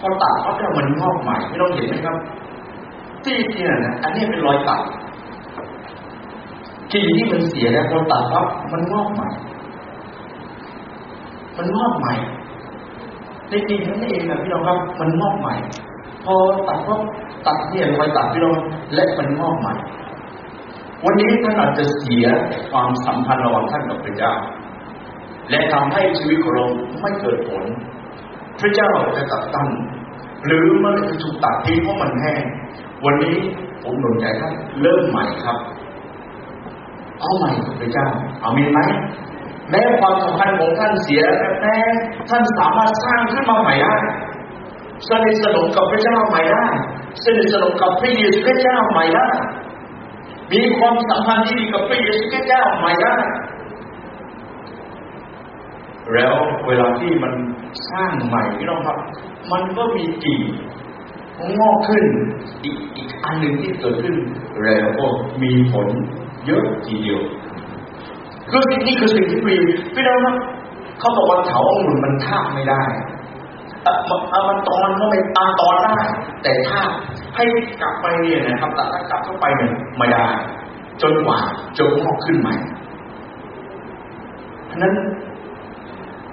[0.00, 2.16] พอตัดเขาจะมันงอกใหม่พี่น้องเห็นไหมครับ
[3.24, 4.80] ที่เนี่ยนะอันนี้เป็นรอยตัด
[6.92, 9.28] กิ่งที่มันเสียแล้วพอตัดปั๊บมันงอกใหม่
[11.56, 12.14] มันงอกใหม่
[13.52, 15.54] ในกิ่งนั่นเองนะพี่น้องครับมันงอกใหม่
[16.24, 16.34] พอ
[16.68, 17.00] ตัดปั๊บ
[17.46, 18.56] ตัดเนี่ยรอยตัดพี่น้อง
[18.94, 19.74] และมันงอกใหม่
[21.04, 22.26] วันนี้ท่านอาจจะเสีย
[22.72, 24.32] ความสัมพันธ์ระหว่างท่านกับพระเจ้า
[25.50, 26.66] และทำให้ชีวิตของเรา
[27.00, 27.64] ไม่เกิดผล
[28.60, 29.68] พระเจ้าจะตัดตั้ง
[30.46, 32.42] หรือมันจะถูกตัดทิ้งเพราะมันแห้ง
[33.04, 33.36] วันนี้
[33.82, 35.58] ผมหนุนใจท่านเริ่มใหม่ครับ
[37.20, 38.06] เอาใหม่กับพระเจ้า
[38.40, 38.80] เอามีไหม
[39.70, 41.22] แม้ความสัมพันธ์ของท่านเสีย
[41.60, 41.76] แม้
[42.30, 43.94] ท่านสามารถสร้างขึ้นมาใหม่ได้
[45.08, 46.66] สนิทสนมกับพระเจ้าใหม่ได้
[47.24, 49.28] สนิทสนมกับพระเยซูคริสต์เจ้าใหม่ได้
[50.52, 53.16] มีความสัมพันธ์ที่ดีกับพระเยซูคริสต์เจ้าใหม่ได้
[56.12, 56.34] แล้ว
[56.66, 57.32] เวลาที่มัน
[57.90, 58.98] สร้างใหม่พี่น้องครับ
[59.52, 60.40] มันก็มีกิ่ง
[61.58, 62.04] งอกขึ้น
[62.64, 64.16] อีกอีกอันหนึ่งที่เกิดขึ้น
[64.64, 65.06] แล้วก็
[65.42, 65.88] มีผล
[66.46, 67.20] เยอะทีเดียว
[68.52, 69.58] คืองนี้คือสิ่งที่พี่
[69.94, 70.36] พี่น้องครับ
[71.00, 72.82] เขาบอกว่าเถาองุ่นมันทาไม่ได้
[74.48, 75.96] มันตอนก็ไม่ตาตอนได้
[76.42, 76.80] แต่ถ้า
[77.36, 77.44] ให้
[77.80, 80.26] กลับไปเนี่ยนะครับแต่ถ้ากลับเข้าไปเนี่ยไม่ได้
[81.02, 81.38] จนกว่า
[81.76, 82.54] จะงอกขึ้นใหม่
[84.66, 84.94] เพราะนั้น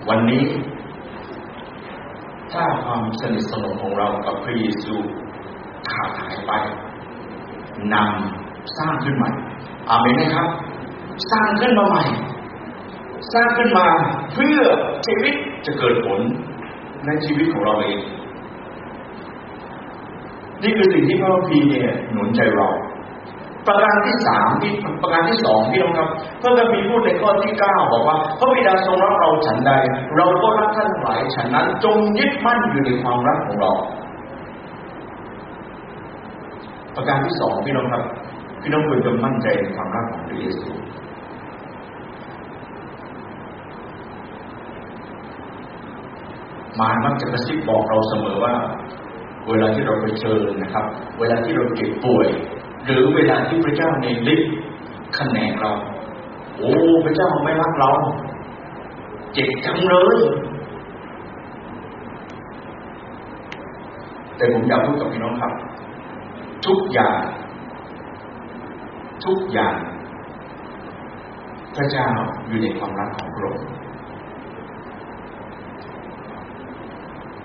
[0.09, 0.43] วันนี้
[2.51, 4.95] ถ้าความสนิทสนมของเรากับพระเยซู
[5.91, 6.51] ขาดหายไป
[7.93, 9.29] นำสร้างขึ้นใหม่
[9.89, 10.49] อาเมนไหมครับ
[11.31, 12.03] สร้างขึ้นมาใหม่
[13.33, 13.87] สร้างขึ้นมา
[14.33, 14.59] เพื่อ
[15.07, 15.33] ชีวิต
[15.65, 16.19] จะเกิดผล
[17.05, 17.99] ในชีวิตของเราเอง
[20.63, 22.69] นี่คือสิ่งที่พระพีเนี่ยหนุนใจเรา
[23.67, 26.09] ประการที่สามที่ประการที่สองพี่น้องครับ
[26.41, 29.71] พระคัมภีร์พูดในข้อที่เก้าบอกว่าพระบิดาทรงรักเราฉันใด
[30.17, 33.71] เราก็รักท่านหลายฉันนั้นจงยึดมั่นอยู่ในความรักของเรา
[36.95, 38.03] ประการที่สองพี่น้องครับ
[38.61, 40.69] พี่น้องควรจะมั่นใจในความรักของพระเยซู
[46.79, 48.53] มารมักจะกระซิบบอกเราเสมอว่า
[49.49, 50.85] เวลาที่เราไปเจอนะครับ
[51.19, 52.27] เวลาที่เราเจ็บป่วย
[52.85, 54.53] หรือเวลาที่พระเจ้าในฤทธิ์
[55.17, 55.71] คะแนนเรา
[56.57, 56.73] โอ้
[57.05, 57.91] พระเจ้าไม่รักเรา
[59.33, 60.17] เจ็บจังเลย
[64.37, 65.53] แต่ผมอยากพูดกับพี่น้องครับ
[66.67, 67.21] ทุกอย่าง
[69.25, 69.75] ทุกอย่าง
[71.75, 72.07] พระเจ้า
[72.47, 73.69] อยู่ในความรักของพระองค์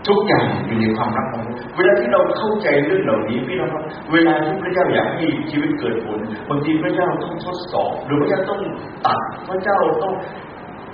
[0.08, 1.44] ทุกอย่างอยู่ในความรักของ
[1.76, 6.18] เวลาที่เราเข้าใจเรื่องเหล่านี้พี่น้องครับ เวลาที่พระเจ้าอยากให้ชีวิตเกิดผล
[6.50, 8.60] บางทีพระเจ้าต้องทดสอบ หรือพระเจ้าต้อง
[9.06, 10.14] ตัดพระเจ้าต้อง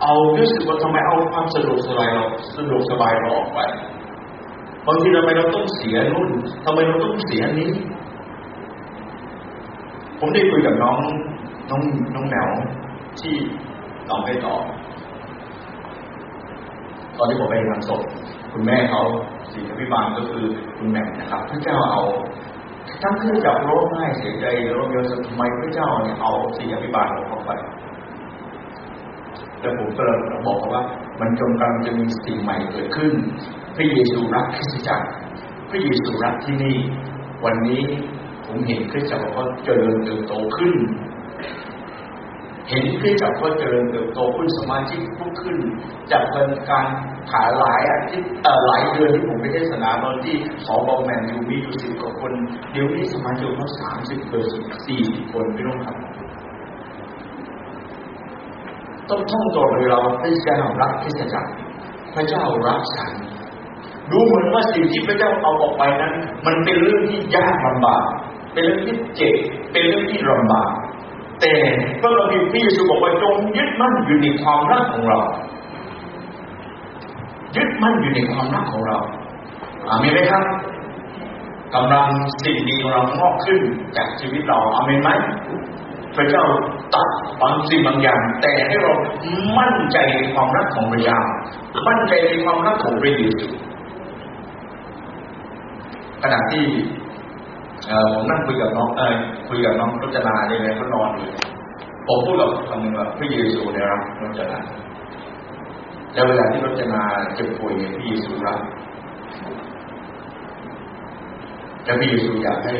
[0.02, 2.24] เอารู้สึกว่าทำไมเอาความสะดวกสบายเรา
[2.56, 3.60] สะดวกสบายเราออกไป
[4.86, 6.30] บางทีทำไมเราต้องเสียนู่น
[6.64, 7.70] ทำไมเราต้องเสียนี้
[10.18, 10.98] ผมได้คุยกับน้อง
[11.70, 11.82] น้อง
[12.14, 12.48] น้องแมว
[13.20, 13.34] ที่
[14.08, 14.54] น้องไปต่อ
[17.18, 18.02] ตอนที่ผมไปงานศพ
[18.52, 19.02] คุณแม่เขา
[19.52, 20.46] สิ่งพิบาลก็คือ
[20.78, 22.02] คุณแม่นะครับพระเจ้าเอา
[23.02, 27.50] ทั้งที่จับโร้องไห้เสียใจร้องเยอะทำไมพระเจ้าเนี่ยเอาสิ่งพิบาลของเขาไป
[29.60, 30.82] แล้วผมก็เลยบอกว่า
[31.20, 33.12] มันจงกำลังจะมีสิ่งใหม่เกิดขึ้น
[33.76, 35.06] พระเยซูรักคริสตจักร
[35.70, 36.78] พระเยซูรักที่นี่
[37.44, 37.82] วันนี้
[38.46, 40.74] ผมเห็นคริสตจักรเขาเจริญเติบโตขึ้น
[42.70, 45.56] เห็นคริสจักรก็เจริญเติบโตขึ้นสมาชิกพุ่งขึ้น
[46.10, 46.86] จากเป็นการ
[47.32, 48.30] ขายหลายอาทิตย์
[48.66, 52.32] หลายเดือนที่ผมไปเทศนาตอนที่สอบอแมนยูมีอยู่สิบกว่าคน
[52.72, 54.50] เดี๋ยวนี้สมาชิกเขาสามสิบเปอร์
[54.86, 55.96] สี่สิบคนไม่ต้องครับ
[59.10, 61.50] ต้องท่องตัวเราพระเจ้ารักคริสตจักร
[62.14, 63.12] พระเจ้ารักฉัน
[64.10, 66.14] ดูเหมือนว่าสิ่งที่พระเจ้าเอาออกไปนั้น
[66.46, 68.04] มันเป็นเรื่องที่ยากลำบาก
[68.54, 69.36] เป็นเรื่องที่เจ็บ
[69.72, 70.70] เป็นเรื่องที่ลำบาก
[71.40, 71.52] แต่
[72.00, 75.18] พระบิดาที่เยซูบอกว่าจงยึดมั่นอยู่ในความรักของเรา
[77.56, 78.98] ยึดมั่นอยู่ในความรักของเรา
[79.88, 80.44] อามีไหมครับ
[81.74, 82.06] กำลัง
[82.44, 83.60] สิ่งดีของเรางอกขึ้น
[83.96, 85.10] จากชีวิตเราอามีไหม
[86.16, 86.44] พระเจ้า
[86.94, 87.08] ตัด
[87.40, 88.92] บางสิ่งบางอย่าง แต่ให้เรา
[89.58, 91.20] มั่นใจในความรักของพระเจ้า
[91.88, 93.48] มั่นใจในความรักของพระเยซู
[96.22, 96.66] ขณะที่
[98.12, 99.14] ผมนั่งคุยกับน้องเออ
[99.48, 101.28] คุยกับน้องรจนาเนี่ยเขานอนอยู่
[102.06, 104.58] ผมพูดกับคำหนึ่งว่าพระเยซูเนี่ยรักรจนา
[106.14, 107.02] แล้วเวลาที่รจนา
[107.34, 108.60] เจ็บป่วยเนี่ยพระเยซูรัก
[111.84, 112.74] และพระเยซูอยากให้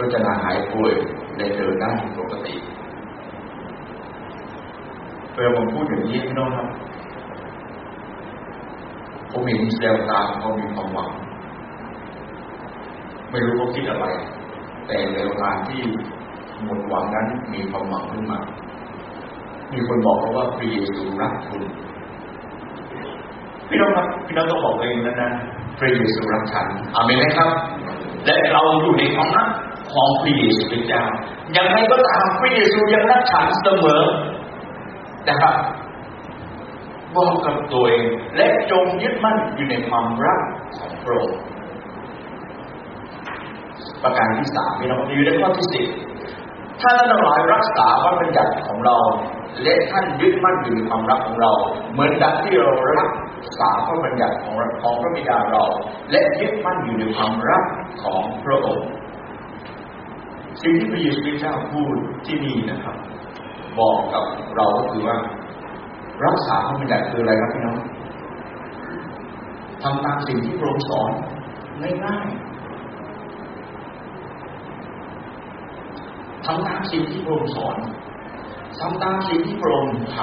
[0.00, 0.92] รจนาหายป่วย
[1.36, 2.54] ในเดินได้ปกติ
[5.32, 6.68] เวลาผมพูดอย่างนี้พี่น้องครับ
[9.30, 11.10] ผมเห็นแววตาเขามีความหวัง
[13.30, 14.06] ไม่รู้เขาคิดอะไร
[14.90, 15.80] แต่ในเวลาที่
[16.64, 18.38] หมดหวังนั้นมีความหวังขึ้นมา
[19.72, 21.62] มีคนบอกเขาว่าพระเยซูรักคุณ
[23.68, 25.30] พี่น้องครับพี่น้องต้องบอกเองนะนะ
[25.78, 27.50] พระเยซูรักฉันอาเมนไหมครับ
[28.26, 29.48] และเราอยู่ในความรัก
[29.92, 31.02] ของพระเยซูเป็นเจ้า
[31.52, 34.02] อย่างไรก็ตามพระเยซูยังรักฉันเสมอ
[35.28, 35.54] นะครับ
[37.16, 38.04] บอกกับตัวเอง
[38.36, 40.40] และจงยึดมั่นอยู่ในความรัก
[40.76, 41.40] ของพระองค์
[44.02, 45.86] ประการที่สามพี่น้องอยู่ในข้อที่สิบ
[46.80, 48.96] ถ้าท่านทั้งหลายรักษาพระบัญญัติของเรา
[49.62, 51.52] และท่านยึดมั่นอยู่ในความรักของเรา
[51.92, 53.10] เหมือนดังที่เรารัก
[53.58, 55.62] ษาพระบัญญัติของของพระบิดาเรา
[56.10, 57.64] และยึดมั่นอยู่ในความรัก
[58.02, 58.88] ของพระองค์
[60.62, 62.96] สิ่งที่พระเยซูเจ้าพูดที่นี่นะครับ
[63.78, 64.24] บอกกับ
[64.56, 65.16] เราก็คือว่า
[66.26, 67.78] รักษาพระบัญญัติคืออะไรครับพี่น้อง
[69.82, 71.10] ทำตามสิ่งที่พระองค์สอน
[72.04, 72.49] ง่ายๆ
[76.50, 77.76] ทำตามสิ่งที่พระองค์สอน
[78.80, 80.18] ทำตามสิ่งที่พระองค์ท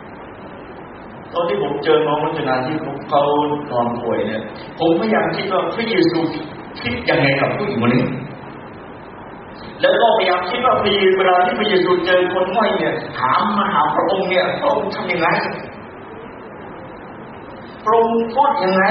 [0.00, 2.76] ำตอนที่ผมเจอน้องรัชนาที่
[3.10, 3.22] เขา
[3.70, 4.42] นอนป่วยเนี่ย
[4.78, 6.18] ผมพยายามคิดว่าพระเยซู
[6.80, 8.04] คิดยังไงกับผู้หญิงคนนี้
[9.80, 15.28] แล้วก็พยายามคิดว่าพระเยซูเวลาที่พระเยซูเจอคนง่อยเนี่ย ถามมาหาพระองค์เนี่ยพระองค์ทำยังไง
[17.84, 18.84] พระองค์พูดยังไง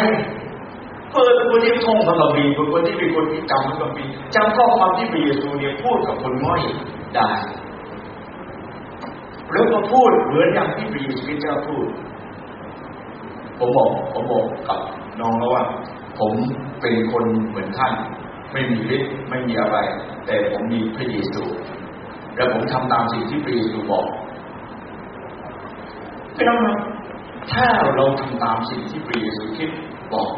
[1.18, 6.62] เพื่อคนที่ท่องพระคัมภีร์คนที่เป็นคนที่จำพระคัมภีจำข้อความที่พระเยซูเนี่ยพูดกับคนง่อย
[7.16, 7.30] ได้
[9.52, 11.86] แล้วก็พูดเหมือนอย่างที่พระเยซูเจ้าพูด
[13.60, 14.80] ผมบอกผมบอกกับ
[15.20, 15.64] น้องแล้วว่า
[16.20, 16.32] ผม
[16.82, 17.94] เป็นคนเหมือนท่าน
[18.54, 19.78] ไม่มีฤทธิ์ไม่มีอะไร
[20.26, 21.44] แต่ผมมีพระเยซู
[22.36, 24.06] และผมทำตามสิ่งที่พระเยซูบอก
[26.36, 26.60] พี่น้อง
[27.54, 29.70] ถ้าเราทำตามสิ่งที่พระเยซูคิด
[30.14, 30.30] บอก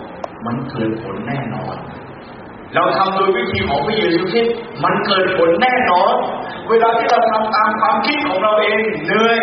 [0.46, 1.76] มันเกิดผลแน่นอน
[2.76, 6.14] เราทำโดยวิธีของพระเยซูคริสต์มันเกิดผลแน่นอน
[6.70, 9.40] เวลาที่เราทำตามความคิดของเราเองเหนื่อย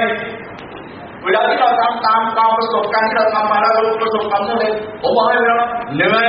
[1.24, 5.58] เวลาที่เราทำตามความประสบการณ์ที่เราทำมาแล้วเราประสบความสำเร็จผมบอกให้เรา
[5.94, 6.28] เหนื่อย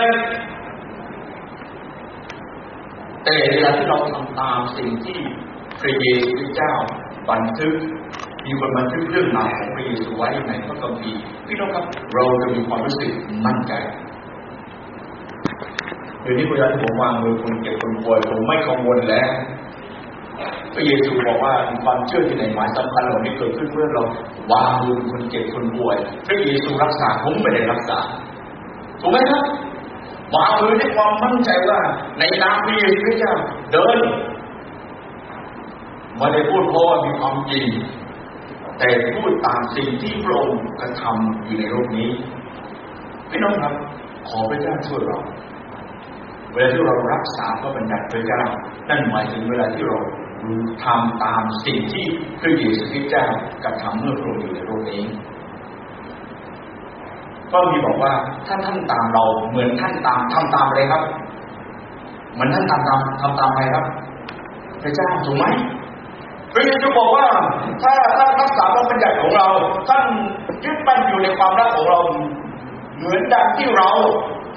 [3.24, 5.20] แต่เวลาที่เราทำตามสิ่งที่
[5.82, 6.74] พระเยซูเจ้า
[7.30, 7.74] บันทึก
[8.46, 13.12] มีคนบันทึกเรื่องราวของพระเยซูไว้ในพระคัมภีร์พี่น้องครับเราจะมีความรู้สึก
[13.46, 13.74] มั่นใจ
[16.28, 19.30] ดี๋ยวนี้เวลาที่ผมวางมือคนเจ็บคนป่วยผมไม่กังวลแล้ว
[20.74, 24.04] พระเยซูบอกว่าความเชื่อที่ไหนหมายสำคัญเหล่านี้เกิดขึ้นเมื่อเรา
[24.52, 28.00] วางมือคนเจ็บคนป่วยพระเยซูรักษาผมไม่ได้รักษา
[29.02, 29.44] ถูกไหมครับ
[30.36, 31.80] วางมือด้วยความมั่นใจว่า
[32.20, 33.36] ในนามพระเยซูเจ้า
[33.72, 33.98] เดิน
[36.18, 37.66] ไม่ได้พูดเพราะว่ามีความจริง
[38.78, 42.10] แต่พูดตามสิ่งที่พระองค์กระทำอยู่ในโลกนี้
[43.30, 43.74] พี่น้องครับ
[44.30, 45.20] ขอพระเจ้าช่วยเรา
[46.54, 48.42] เวลาที่เรารักษาพระบัญญัติพระเจ้า
[48.90, 49.98] นั่นหมายถึงเวลาที่เรา
[50.84, 52.06] ทำตามสิ่งที่
[52.40, 53.26] พระเยซูคริสต์เจ้า
[53.64, 55.04] กระทำเมื่อพระองค์อยู่ในโลกนี้
[57.52, 58.14] ก็มีบอกว่า
[58.48, 61.04] ถ้าท่านตามเราเหมือนท่านตามทำตามอะไรครับ
[62.34, 63.86] เหมือนท่านตามตามทำตามอะไรครับ
[64.82, 65.46] พระเจ้าถูกไหม
[66.54, 67.26] พระเยซูบอกว่า
[67.82, 69.48] ถ้าท่านรักษาพระบัญญัติของเรา
[69.90, 70.04] ท่าน
[70.64, 72.00] ยึดมั่นอยู่ในความรักของเรา
[73.00, 73.90] เหมือนดังที่เรา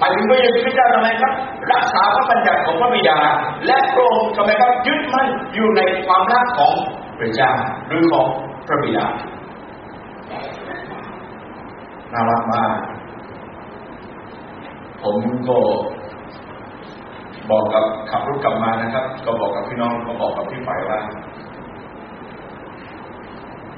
[0.01, 1.33] หมายถึงพระเยซูคริสต์เจ้าทำไมครับ
[1.71, 3.19] รักษาพระบัญญัติของพระบิดา
[3.65, 6.73] และพระองค์ทำไมครับยึดมั่นอยู่ในความรักของ
[7.19, 7.51] พระเจ้า
[7.87, 8.27] หรือของ
[8.67, 9.05] พระบิดา
[12.13, 12.75] น่ารักมาก
[15.01, 15.15] ผม
[15.49, 15.57] ก็
[17.49, 20.99] บอกกับขับรถกลับมานะครับ ก็บอกกับพี่น้องก็บอกกับพี่ฝ่ายว่า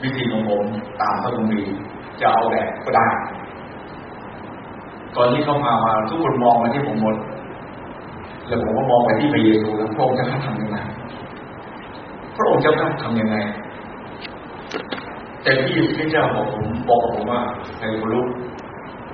[0.01, 0.63] วิธีของผม
[1.01, 1.75] ตามพระคัมภีร์
[2.21, 3.07] จะเอาแบบก็ได้
[5.15, 7.15] ตอนที่เข้ามามาทุกคนมองมาที่ผมหมด
[8.47, 10.77] แล้วผมก็มองไปที่พระเยซูแล้วพระองค์จะทำยังไง
[12.35, 12.71] พระองค์จะ
[13.03, 13.37] ทำยังไง
[15.43, 17.41] แต่ที่พระเจ้าบอกผมบอกผมว่า
[17.77, 18.25] ใครรู้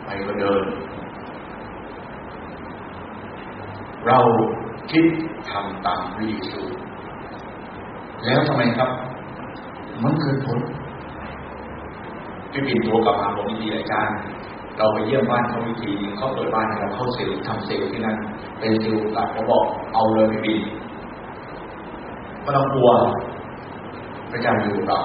[0.03, 0.63] ไปก็เดิน
[4.07, 4.19] เรา
[4.91, 5.05] คิด
[5.51, 6.61] ทำตามพระเยซู
[8.25, 8.91] แล้วทำไมครับ
[10.03, 10.59] มันเกิดผล
[12.51, 14.17] พี่ปิ่นตัวกับมาบอกวิธีอาจารย์
[14.79, 18.17] เราไปเยี่ยมบ้านเขาวิธีเขาเปิดบ้านเราเข้าเซลล์ทำเซลล์ที่นั่น
[18.59, 19.63] เป็นเซลล์ตัดเขาบอก
[19.93, 20.59] เอาเลยพี่ปิ่น
[22.41, 22.89] ไม่ต้องกลัว
[24.31, 24.99] พระเจ้าอยู่กับเรา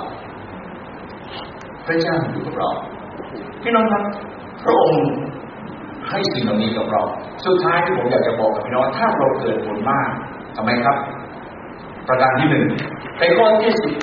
[1.87, 2.70] พระเจ้าอยู่กับเรา
[3.62, 4.02] พี่น้องครับ
[4.64, 5.02] พระองค์
[6.08, 7.02] ให้สิ่งเหล่านี้กับเรา
[7.46, 10.08] สุดท้ายที่ผมอยากจะบอกกับพี่น้องถ้าเราเกิดผลมาก
[10.56, 10.96] ทำไมครับ
[12.08, 12.64] ประการที่หนึ่ง
[13.18, 13.94] ในข้อที่สิบ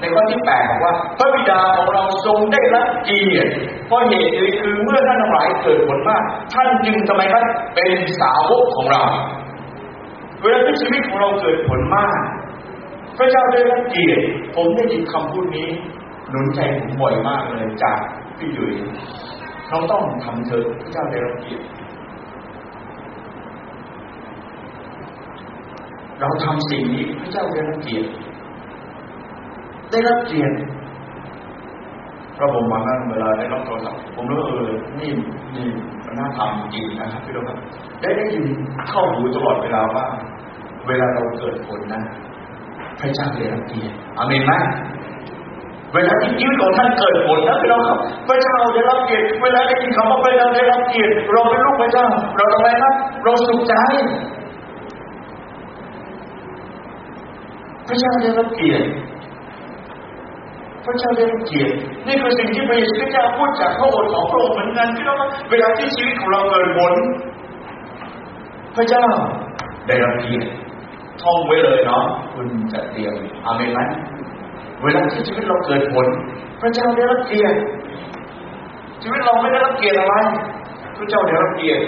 [0.00, 3.50] ในข้อที่แปดบอกว่า พระบิดาของเราทรงได้รับเกียรติ
[3.86, 6.22] เพราะเหตุนี้คือเมื่อท่านทั้งหลายเกิดผลมาก
[6.54, 9.02] ท่านจึงทำไมครับเป็นสาวกของเรา
[10.40, 12.18] เวลาที่ชีวิตของเราเกิดผลมาก
[13.16, 15.68] พระเจ้าได้รับเกียรติผมได้ยินคำพูดนี้
[16.30, 17.98] หนุนใจผมบ่อยมากเลยจาก
[18.38, 18.72] พี่ยุ้ย
[19.68, 21.64] เราต้องทำเถอะพระเจ้าได้รับเกียรติ
[26.20, 28.08] เราทำสิ่งนี้พระเจ้าได้รับเกียรติ
[29.90, 30.56] ได้รับเกียรติ
[32.36, 34.70] พระผมมานั่งเวลาได้รับโทรศัพท์ผมรู้เออ
[35.00, 35.10] นี่
[35.56, 35.66] นี่
[36.04, 37.58] มันน่าทำจริงนะครับพี่น้องครับ
[38.00, 38.44] ได้ได้ยิน
[38.88, 40.04] เข้าหูตลอดเวลาว่า
[40.88, 42.02] เวลาเราเกิดผลนะ
[43.00, 44.52] พระเจ้าได้รับเกียรติอเมนไหม
[45.94, 47.98] เวลาที่ชีวิตของท่านเกิดผลนะพี่น้องครับ
[48.28, 53.74] พระเจ้าได้รับเกียรติเวลาได้ยินคำว่าพระเจ้าได้รับเกียรติเราเป็นลูกพระเจ้า เราทำไมครับ เราสุขใจ
[57.86, 58.86] พระเจ้าได้รับเกียรติ
[60.90, 61.74] ระเจ้าได้เกียรติ
[62.06, 65.18] นี่คือสิ่งที่พระเยซูคริสต์พูดจากพระโอษฐ์ของพระองค์เหมือนกันพี่น้อง
[65.50, 66.94] เวลาที่ชีวิตของเราเกิดผล
[68.76, 69.04] พระเจ้า
[69.86, 70.48] ได้รับเกียรติ
[71.22, 73.80] ท่องไว้เลยเนาะคุณจะเตรียมอาเมนไหม
[74.82, 76.06] เวลาที่ชีวิตเราเกิดผล
[76.60, 77.58] พระเจ้าได้รับเกียรติ
[79.02, 80.14] ชีวิตเราไม่ได้รับเกียรติอะไร
[80.98, 81.84] พระเจ้าได้รับเกียรติ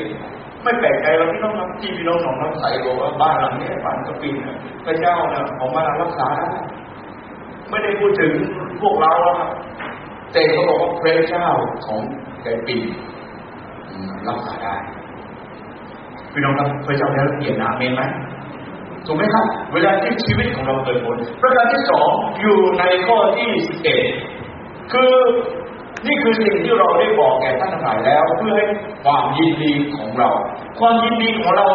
[0.62, 4.34] ไม่แปลกใจเราพี่น้องรับที่พี่น้องของน้ำใสบอกว่าบ้านหลังนี้บ้านกระปิน
[4.86, 6.48] พระเจ้าเนี่ยของมารักษาได้
[7.70, 8.32] ไม่ได้พูดถึง
[8.82, 9.48] พวกเราครับ
[10.32, 11.46] แต่เขาบอกว่าพระเจ้า
[11.86, 12.00] ของ
[12.42, 12.80] แกปิน
[14.28, 14.74] รักษาได้
[16.32, 18.02] พี่น้องครับพระเจ้าได้รับเกียรติอาเมนไหม
[19.06, 24.02] ถูกไหมครับ เวลาที่ชีวิตของเราเกิดผลประการที่สองอยู่ในข้อที่สิบเอ็ด
[24.92, 25.12] คือ
[26.06, 28.66] นี่คือสิ่งที่เราได้บอกแก่ท่านทั้งหลายแล้ว เพื่อให้
[29.04, 30.30] ความยินดีของเรา
[30.80, 31.66] ความยินดีของเรา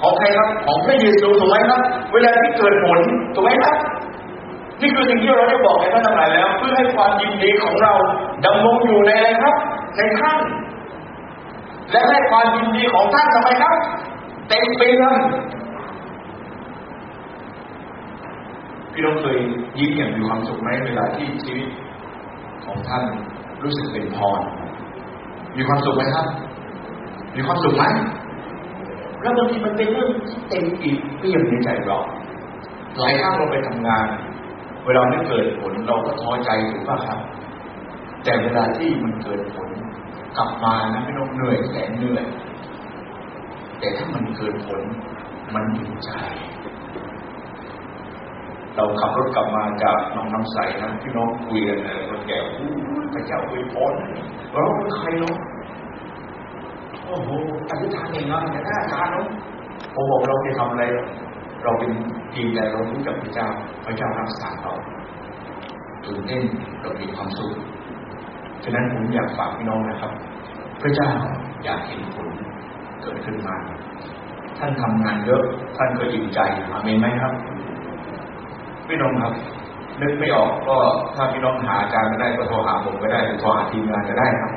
[0.00, 1.80] ของใครครับ ของพระเยซูถูกไหมครับ
[2.12, 2.98] เวลาที่เกิดผล
[3.34, 3.76] ถูกไหมครับ
[4.80, 7.92] นี่คือสิ่งที่เราได้บอกแก่ท่านทั้งหลายแล้ว เพื่อให้ความยินดีของเรา
[8.44, 9.54] ดำรงอยู่ในอะไรครับ
[9.96, 10.38] ในท่าน
[11.90, 13.74] และให้ความยินดีของท่านทำไมครับ
[14.48, 15.14] เต็มเปี่ยม
[18.92, 19.38] พี่น้องเคย
[19.78, 21.68] ยิ้มอย่างมีความสุขไหมเวลาที่ชีวิต
[22.64, 23.04] ของท่าน
[23.62, 24.40] รู้สึกเป็นพร
[25.56, 26.26] มีความสุขไหมครับ
[27.36, 27.84] มีความสุขไหม
[29.22, 31.98] แล้วบางทีมันเป็นเรื่องที่เต็มอิ่มเปี่ยมในใจเรา
[32.98, 34.06] หลายครั้งเราไปทำงาน
[34.88, 37.18] เวลาไม่เกิดผลเราก็ท้อใจถูกป่ะครับ
[38.24, 39.68] แต่เวลาที่มันเกิดผล
[40.36, 42.24] กลับมานะพี่น้องเหนื่อยแสนเหนื่อย
[43.78, 44.80] แต่ถ้ามันเกิดผล
[45.54, 46.10] มันอิ่ใจ
[48.76, 52.38] เราขับรถกลับมาจากน้องน้ำใสนะพี่น้องคุยกันเลยคนแก่
[53.14, 53.92] พระเจ้าอวยพร
[54.50, 55.36] เราเป็นใครเนาะ
[57.06, 57.30] โอ้โห
[57.70, 59.26] อธิษฐานอย่างนั้นแต่ถ้าอาเนาะ
[59.94, 60.84] ผมบอกเราจะทำอะไร
[61.62, 61.90] เราเป็น
[62.32, 63.48] ทีมแต่เรารู้จักพระเจ้า
[63.84, 64.72] พระเจ้ารักษารเรา
[66.04, 66.44] ตื่นเต้น
[66.80, 67.52] เรามีความสุข
[68.64, 70.12] ฉะนั้นผมอยากฝากพี่น้องนะครับ
[70.82, 71.10] พระเจ้า
[71.64, 72.28] อยากเห็นผล
[73.02, 73.56] เกิดขึ้นมา
[74.58, 75.42] ท่านทำงานเยอะ
[75.76, 76.38] ท่านก็อิ่มใจ
[76.70, 77.32] อาเมนไหมครับ
[78.86, 79.32] พี่น้องครับ
[80.00, 80.76] นึกไม่ออกก็
[81.14, 84.52] ถ้าพี่น้องหาอาจารย์ก็ได้ก็โทรหาผมก็ได้หรือโทรหาทีมงานก็ได้ครับ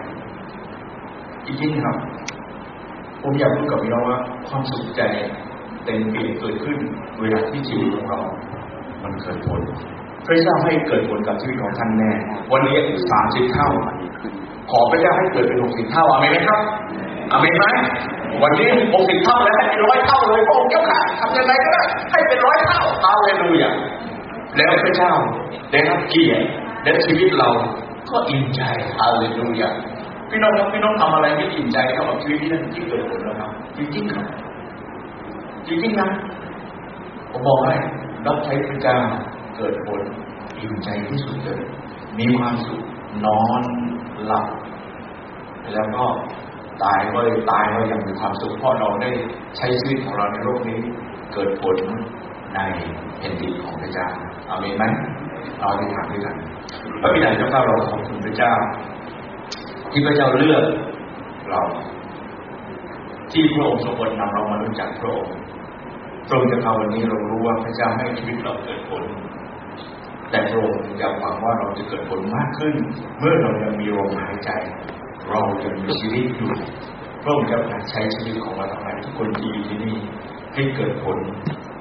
[1.46, 1.96] อีกทีครับ
[3.22, 5.02] ผมอยากพูดกับพี่น้องว่าความสุขใจ
[5.86, 6.78] เต็มเปี่ยมเกิดขึ้น
[7.20, 8.20] เวลาที่ชีวิตของเรา
[9.04, 9.62] มันเกิดผล
[10.26, 12.12] พระเจ้าให้เกิดผลกับชีวิตของท่านแน่
[12.52, 12.78] วันนี้
[13.12, 13.70] สามสิบเท่า
[14.72, 16.62] ขอพระเจ้าให้เกิดเป็นหกสิบเท่าอเมนไหมครับ
[17.32, 17.66] อเมนไหม
[18.44, 23.72] วันนี้หกสิบเท่าแล้วให้เป็นร้อยเท่าเลยพระองค์เจ้าค่ะทำยังไงก็ได้ให้เป็นร้อยเท่าฮาเลลูยา
[24.56, 25.12] แล้วพระเจ้า
[25.72, 26.44] ได้รับเกียรติ
[26.84, 27.50] และชีวิตเรา
[28.12, 28.62] ก็อิ่มใจ
[28.98, 29.70] ฮาเลลูยา
[30.30, 34.26] พี่น้องครับพี่น้องทำอะไรไม่อิ่มใจเท่ากับชีวิตที่ท่านที่เกิดผลแล้วครับจริงๆครับ
[35.68, 36.10] จริงๆนะ
[37.32, 37.74] ผมบอกให้
[38.26, 38.98] รับใช้พระเจ้า
[39.58, 40.02] เกิดผล
[40.60, 41.62] อิ่มใจที่สุดเลย
[42.20, 42.82] มีความสุข
[43.26, 43.62] นอน
[44.26, 44.48] หลับ
[45.74, 46.06] แล้วก็
[46.84, 47.20] ตายก็
[47.52, 49.12] ตายก็ยังมีความสุขเพราะเราได้
[49.58, 50.80] ใช้ชีวิตของเราในโลกนี้
[51.34, 51.78] เกิดผล
[52.56, 52.60] ใน
[53.20, 54.08] แผ่นดินของพระเจ้า
[54.50, 54.84] อาเมนไหม
[55.60, 56.36] เราไปถามด้วยกัน
[57.02, 58.54] พระบิดาเจ้าข้าเราขอบคุณพระเจ้า
[59.92, 60.64] ที่พระเจ้าเลือก
[61.50, 61.62] เรา
[63.32, 65.34] ที่พระองค์ทรงนำเรามารู้จักพระองค์
[66.32, 69.04] ตรงจากเราวันนี้เรารู้ว่าพระเจ้าให้ชีวิตเราเกิดผล
[70.32, 72.74] แต่พระองค์อยากหวังว่าเราจะเกิดผลมากขึ้น
[73.20, 74.50] เมื่อเรายังมีลมหายใจ
[75.30, 76.52] เรายังมีชีวิตอยู่
[77.24, 77.58] พระองค์จะ
[77.90, 79.98] ใช้ชีวิตของเราทั้งหลายทุกคนที่อยู่ที่นี่
[80.54, 81.18] ให้เกิดผล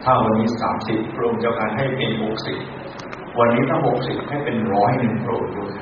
[0.04, 2.58] ถ้าวันนี้สามสิบพระองค์จะการให้เป็นหกสิบ
[3.38, 5.72] วันนี้ถ้าหกสิบให้เป็นร้อยหนึ่งพระองค์ด้วย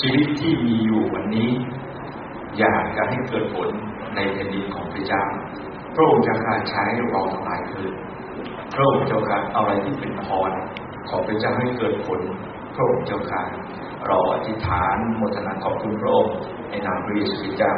[0.00, 1.50] ชีวิตที่มีอยู่วันนี้
[2.58, 3.68] อยากจะให้เกิดผล
[4.16, 5.24] ในแผ่นดินของพระเจ้า
[5.94, 7.88] พระองค์จะการใช้เราทั้งหลายคือ
[8.74, 10.50] พระองค์จะการอะไรที่เป็นพร
[11.08, 12.20] ของพระเจ้าให้เกิดผล
[12.74, 13.48] พระองค์เจ้าการ
[14.06, 16.34] เราอธิษฐานโมทนาขอบคุณพระองค์
[16.70, 17.72] ในนามพระเยซูคริสต์เจ้า